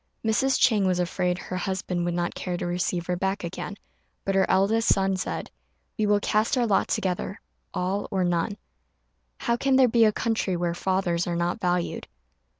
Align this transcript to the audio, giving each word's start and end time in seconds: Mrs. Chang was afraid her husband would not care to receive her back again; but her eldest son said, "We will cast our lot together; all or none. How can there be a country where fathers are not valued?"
Mrs. 0.25 0.59
Chang 0.59 0.87
was 0.87 0.97
afraid 0.99 1.37
her 1.37 1.57
husband 1.57 2.05
would 2.05 2.15
not 2.15 2.33
care 2.33 2.57
to 2.57 2.65
receive 2.65 3.05
her 3.05 3.15
back 3.15 3.43
again; 3.43 3.75
but 4.25 4.33
her 4.33 4.49
eldest 4.49 4.91
son 4.91 5.15
said, 5.15 5.51
"We 5.95 6.07
will 6.07 6.19
cast 6.19 6.57
our 6.57 6.65
lot 6.65 6.87
together; 6.87 7.39
all 7.71 8.07
or 8.09 8.23
none. 8.23 8.57
How 9.41 9.57
can 9.57 9.75
there 9.75 9.87
be 9.87 10.05
a 10.05 10.11
country 10.11 10.57
where 10.57 10.73
fathers 10.73 11.27
are 11.27 11.35
not 11.35 11.61
valued?" 11.61 12.07